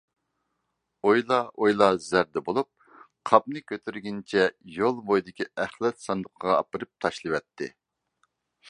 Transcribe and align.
ئويلا-ئويلا 1.09 1.89
زەردە 2.05 2.43
بولۇپ، 2.47 2.71
قاپنى 3.31 3.63
كۆتۈرگىنىچە 3.73 4.49
يول 4.79 4.99
بويىدىكى 5.13 5.49
ئەخلەت 5.55 6.03
ساندۇقىغا 6.09 6.59
ئاپىرىپ 6.59 6.95
تاشلىۋەتتى. 7.07 7.73